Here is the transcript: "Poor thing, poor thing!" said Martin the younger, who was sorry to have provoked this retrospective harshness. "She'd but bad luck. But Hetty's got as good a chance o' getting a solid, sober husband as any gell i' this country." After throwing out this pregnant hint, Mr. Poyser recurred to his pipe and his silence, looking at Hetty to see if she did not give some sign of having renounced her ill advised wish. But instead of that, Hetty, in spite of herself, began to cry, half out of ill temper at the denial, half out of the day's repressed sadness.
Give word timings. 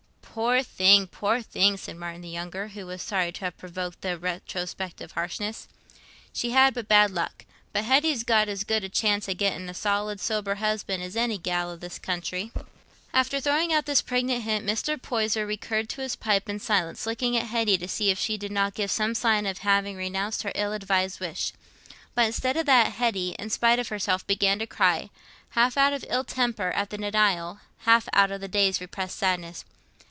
"Poor 0.33 0.63
thing, 0.63 1.07
poor 1.07 1.41
thing!" 1.41 1.75
said 1.75 1.97
Martin 1.97 2.21
the 2.21 2.29
younger, 2.29 2.69
who 2.69 2.85
was 2.85 3.01
sorry 3.01 3.33
to 3.33 3.41
have 3.41 3.57
provoked 3.57 3.99
this 3.99 4.17
retrospective 4.21 5.11
harshness. 5.11 5.67
"She'd 6.31 6.53
but 6.73 6.87
bad 6.87 7.11
luck. 7.11 7.43
But 7.73 7.83
Hetty's 7.83 8.23
got 8.23 8.47
as 8.47 8.63
good 8.63 8.85
a 8.85 8.87
chance 8.87 9.27
o' 9.27 9.33
getting 9.33 9.67
a 9.67 9.73
solid, 9.73 10.21
sober 10.21 10.55
husband 10.55 11.03
as 11.03 11.17
any 11.17 11.37
gell 11.37 11.73
i' 11.73 11.75
this 11.75 11.99
country." 11.99 12.53
After 13.13 13.41
throwing 13.41 13.73
out 13.73 13.85
this 13.85 14.01
pregnant 14.01 14.43
hint, 14.45 14.65
Mr. 14.65 14.97
Poyser 14.97 15.45
recurred 15.45 15.89
to 15.89 16.01
his 16.01 16.15
pipe 16.15 16.47
and 16.47 16.61
his 16.61 16.65
silence, 16.65 17.05
looking 17.05 17.35
at 17.35 17.47
Hetty 17.47 17.77
to 17.77 17.87
see 17.89 18.09
if 18.09 18.17
she 18.17 18.37
did 18.37 18.53
not 18.53 18.73
give 18.73 18.89
some 18.89 19.13
sign 19.13 19.45
of 19.45 19.57
having 19.57 19.97
renounced 19.97 20.43
her 20.43 20.53
ill 20.55 20.71
advised 20.71 21.19
wish. 21.19 21.51
But 22.15 22.27
instead 22.27 22.55
of 22.55 22.65
that, 22.67 22.93
Hetty, 22.93 23.35
in 23.37 23.49
spite 23.49 23.79
of 23.79 23.89
herself, 23.89 24.25
began 24.25 24.59
to 24.59 24.65
cry, 24.65 25.09
half 25.49 25.75
out 25.75 25.91
of 25.91 26.05
ill 26.07 26.23
temper 26.23 26.69
at 26.71 26.89
the 26.89 26.97
denial, 26.97 27.59
half 27.79 28.07
out 28.13 28.31
of 28.31 28.39
the 28.39 28.47
day's 28.47 28.79
repressed 28.79 29.17
sadness. 29.17 29.65